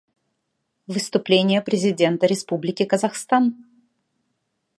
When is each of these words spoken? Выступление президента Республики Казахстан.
Выступление 0.87 1.61
президента 1.61 2.25
Республики 2.25 2.85
Казахстан. 2.85 3.53